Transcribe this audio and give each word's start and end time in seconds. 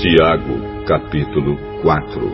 Tiago, 0.00 0.58
capítulo 0.86 1.58
4 1.82 2.32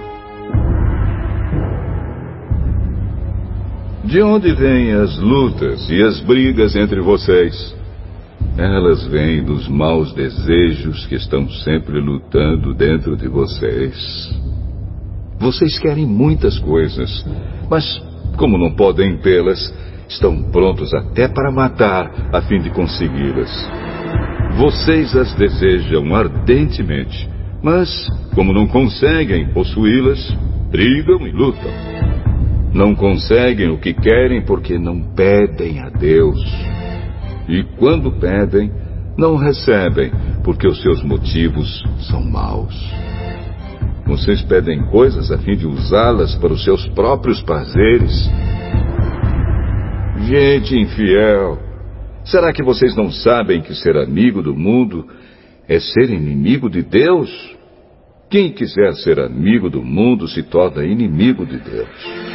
De 4.05 4.23
onde 4.23 4.53
vêm 4.55 4.93
as 4.93 5.19
lutas 5.19 5.91
e 5.91 6.01
as 6.01 6.21
brigas 6.21 6.77
entre 6.77 7.01
vocês? 7.01 7.77
Elas 8.57 9.05
vêm 9.09 9.43
dos 9.43 9.67
maus 9.67 10.13
desejos 10.15 11.07
que 11.07 11.17
estão 11.17 11.51
sempre 11.51 11.99
lutando 11.99 12.73
dentro 12.73 13.17
de 13.17 13.27
vocês. 13.27 14.33
Vocês 15.41 15.77
querem 15.81 16.07
muitas 16.07 16.61
coisas, 16.61 17.27
mas 17.69 18.01
como 18.37 18.57
não 18.57 18.77
podem 18.77 19.17
tê-las, 19.17 19.75
estão 20.09 20.41
prontos 20.53 20.95
até 20.95 21.27
para 21.27 21.51
matar 21.51 22.29
a 22.33 22.41
fim 22.43 22.61
de 22.61 22.71
consegui-las. 22.71 23.51
Vocês 24.57 25.17
as 25.17 25.35
desejam 25.35 26.15
ardentemente 26.15 27.35
mas, 27.63 27.91
como 28.35 28.53
não 28.53 28.67
conseguem 28.67 29.49
possuí-las, 29.53 30.37
brigam 30.71 31.27
e 31.27 31.31
lutam. 31.31 31.71
Não 32.73 32.95
conseguem 32.95 33.71
o 33.71 33.79
que 33.79 33.95
querem 33.95 34.43
porque 34.43 34.79
não 34.79 35.01
pedem 35.15 35.81
a 35.81 35.89
Deus. 35.89 36.39
E 37.49 37.63
quando 37.79 38.13
pedem, 38.13 38.71
não 39.17 39.37
recebem 39.37 40.13
porque 40.45 40.67
os 40.67 40.81
seus 40.83 41.03
motivos 41.03 41.83
são 42.11 42.23
maus. 42.23 42.75
Vocês 44.07 44.43
pedem 44.43 44.85
coisas 44.87 45.33
a 45.33 45.39
fim 45.39 45.57
de 45.57 45.67
usá-las 45.67 46.35
para 46.37 46.53
os 46.53 46.63
seus 46.63 46.87
próprios 46.89 47.41
prazeres. 47.43 48.31
Gente 50.29 50.79
infiel, 50.79 51.59
será 52.25 52.53
que 52.53 52.63
vocês 52.63 52.95
não 52.95 53.11
sabem 53.11 53.61
que 53.61 53.75
ser 53.75 53.97
amigo 53.97 54.43
do 54.43 54.55
mundo 54.55 55.07
é 55.69 55.81
ser 55.81 56.11
inimigo 56.11 56.71
de 56.71 56.83
Deus? 56.83 57.57
Quem 58.31 58.53
quiser 58.53 58.93
ser 58.95 59.21
amigo 59.21 59.71
do 59.71 59.83
mundo 59.83 60.27
se 60.27 60.43
torna 60.43 60.85
inimigo 60.85 61.47
de 61.47 61.59
Deus. 61.59 62.27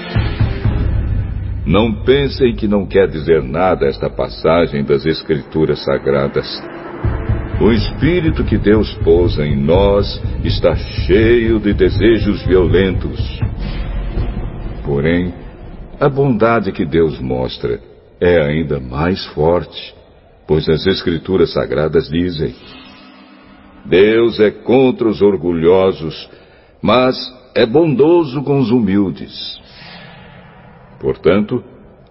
Não 1.66 2.04
pensem 2.04 2.56
que 2.56 2.68
não 2.68 2.86
quer 2.86 3.08
dizer 3.08 3.44
nada 3.44 3.86
esta 3.86 4.10
passagem 4.10 4.84
das 4.84 5.06
Escrituras 5.06 5.84
Sagradas. 5.84 6.48
O 7.62 7.72
espírito 7.72 8.44
que 8.44 8.58
Deus 8.58 8.94
pousa 9.04 9.46
em 9.46 9.56
nós 9.56 10.22
está 10.44 10.76
cheio 10.76 11.60
de 11.60 11.74
desejos 11.74 12.44
violentos. 12.46 13.40
Porém, 14.84 15.34
a 16.00 16.10
bondade 16.10 16.72
que 16.72 16.86
Deus 16.86 17.20
mostra 17.20 17.80
é 18.20 18.42
ainda 18.42 18.80
mais 18.80 19.24
forte, 19.28 19.94
pois 20.48 20.68
as 20.68 20.88
Escrituras 20.88 21.54
Sagradas 21.54 22.10
dizem: 22.10 22.56
Deus 23.86 24.40
é 24.40 24.52
contra 24.52 25.08
os 25.08 25.22
orgulhosos, 25.22 26.30
mas 26.82 27.16
é 27.56 27.66
bondoso 27.66 28.44
com 28.44 28.60
os 28.60 28.72
humildes. 28.72 29.60
Portanto, 31.00 31.64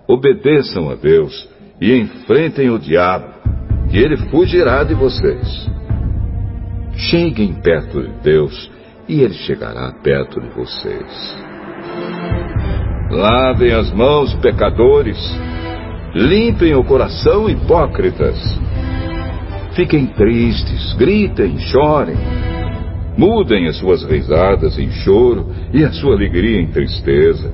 obedeçam 0.06 0.90
a 0.90 0.94
Deus 0.94 1.48
e 1.80 1.96
enfrentem 1.96 2.70
o 2.70 2.78
diabo, 2.78 3.32
e 3.92 3.98
ele 3.98 4.16
fugirá 4.30 4.84
de 4.84 4.94
vocês. 4.94 5.70
Cheguem 6.96 7.54
perto 7.54 8.02
de 8.02 8.12
Deus 8.22 8.70
e 9.08 9.22
ele 9.22 9.34
chegará 9.34 9.92
perto 10.02 10.40
de 10.40 10.48
vocês. 10.50 11.36
Lavem 13.10 13.72
as 13.72 13.90
mãos, 13.92 14.34
pecadores. 14.36 15.18
Limpem 16.14 16.74
o 16.74 16.84
coração, 16.84 17.48
hipócritas. 17.48 18.36
Fiquem 19.74 20.06
tristes, 20.06 20.94
gritem, 20.94 21.58
chorem. 21.58 22.16
Mudem 23.16 23.68
as 23.68 23.76
suas 23.76 24.02
risadas 24.04 24.78
em 24.78 24.90
choro 24.90 25.46
e 25.72 25.84
a 25.84 25.92
sua 25.92 26.14
alegria 26.14 26.60
em 26.60 26.66
tristeza. 26.68 27.52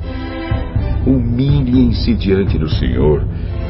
Humilhem-se 1.07 2.15
diante 2.15 2.59
do 2.59 2.69
Senhor 2.69 3.23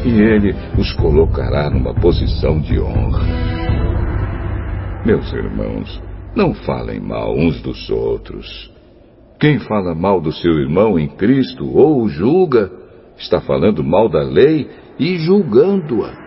e 0.05 0.21
Ele 0.21 0.55
os 0.79 0.93
colocará 0.93 1.69
numa 1.71 1.95
posição 1.95 2.61
de 2.61 2.79
honra. 2.79 3.27
Meus 5.05 5.33
irmãos, 5.33 6.03
não 6.35 6.55
falem 6.55 7.01
mal 7.01 7.37
uns 7.37 7.61
dos 7.63 7.91
outros. 7.91 8.71
Quem 9.41 9.59
fala 9.59 9.95
mal 9.95 10.21
do 10.21 10.33
seu 10.33 10.53
irmão 10.61 10.99
em 10.99 11.09
Cristo 11.09 11.67
ou 11.67 12.03
o 12.03 12.09
julga, 12.09 12.71
está 13.19 13.41
falando 13.41 13.83
mal 13.83 14.09
da 14.09 14.23
lei 14.23 14.69
e 14.99 15.19
julgando-a. 15.19 16.26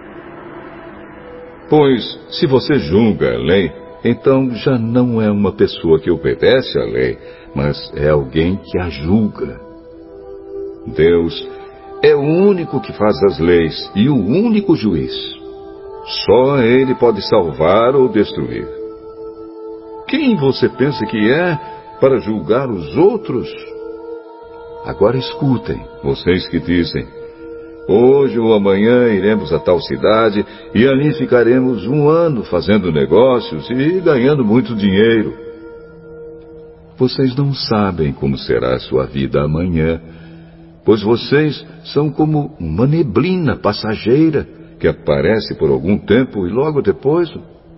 Pois, 1.70 2.20
se 2.32 2.48
você 2.48 2.80
julga 2.80 3.36
a 3.36 3.38
lei, 3.38 3.72
então 4.04 4.50
já 4.56 4.78
não 4.78 5.22
é 5.22 5.30
uma 5.30 5.52
pessoa 5.52 6.00
que 6.00 6.10
obedece 6.10 6.80
à 6.80 6.84
lei, 6.84 7.18
mas 7.54 7.92
é 7.96 8.10
alguém 8.10 8.58
que 8.58 8.80
a 8.80 8.90
julga. 8.90 9.60
Deus 10.88 11.48
é 12.02 12.16
o 12.16 12.22
único 12.22 12.80
que 12.82 12.92
faz 12.94 13.22
as 13.24 13.40
leis 13.40 13.92
e 13.96 14.10
o 14.10 14.16
único 14.16 14.76
juiz. 14.76 15.14
Só 16.26 16.58
Ele 16.58 16.96
pode 16.96 17.22
salvar 17.28 17.96
ou 17.96 18.10
destruir. 18.10 18.68
Quem 20.08 20.36
você 20.38 20.68
pensa 20.70 21.06
que 21.06 21.30
é 21.30 21.56
para 22.00 22.18
julgar 22.18 22.68
os 22.68 22.98
outros? 22.98 23.48
Agora 24.86 25.18
escutem, 25.18 25.80
vocês 26.02 26.48
que 26.48 26.60
dizem, 26.60 27.06
Hoje 27.92 28.38
ou 28.38 28.54
amanhã 28.54 29.08
iremos 29.10 29.52
a 29.52 29.58
tal 29.58 29.80
cidade 29.82 30.46
e 30.76 30.88
ali 30.88 31.12
ficaremos 31.16 31.88
um 31.88 32.08
ano 32.08 32.44
fazendo 32.44 32.92
negócios 32.92 33.68
e 33.68 34.00
ganhando 34.00 34.46
muito 34.46 34.76
dinheiro. 34.76 35.34
Vocês 37.00 37.36
não 37.36 37.52
sabem 37.52 38.14
como 38.14 38.38
será 38.38 38.76
a 38.76 38.80
sua 38.80 39.08
vida 39.08 39.42
amanhã, 39.42 40.00
pois 40.86 41.02
vocês 41.02 41.66
são 41.86 42.12
como 42.12 42.56
uma 42.60 42.86
neblina 42.86 43.56
passageira 43.56 44.48
que 44.80 44.88
aparece 44.88 45.56
por 45.56 45.72
algum 45.72 45.98
tempo 45.98 46.46
e 46.46 46.52
logo 46.52 46.84
depois 46.84 47.28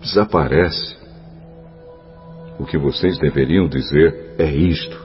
desaparece. 0.02 0.98
O 2.60 2.66
que 2.66 2.78
vocês 2.78 3.18
deveriam 3.18 3.70
dizer 3.70 4.36
é 4.38 4.52
isto: 4.52 5.00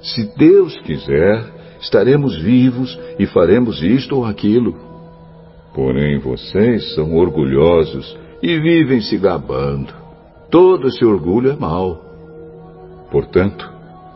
se 0.00 0.32
Deus 0.36 0.78
quiser, 0.82 1.61
estaremos 1.82 2.40
vivos 2.40 2.98
e 3.18 3.26
faremos 3.26 3.82
isto 3.82 4.16
ou 4.16 4.24
aquilo. 4.24 4.74
Porém, 5.74 6.18
vocês 6.18 6.94
são 6.94 7.14
orgulhosos 7.14 8.16
e 8.42 8.58
vivem 8.58 9.00
se 9.00 9.18
gabando. 9.18 9.92
Todo 10.50 10.88
esse 10.88 11.04
orgulho 11.04 11.50
é 11.50 11.56
mau. 11.56 12.00
Portanto, 13.10 13.70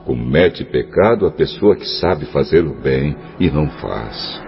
comete 0.05 0.65
pecado 0.65 1.26
a 1.26 1.31
pessoa 1.31 1.76
que 1.76 1.87
sabe 1.87 2.25
fazer 2.26 2.65
o 2.65 2.81
bem 2.81 3.16
e 3.41 3.50
não 3.50 3.69
faz. 3.69 4.41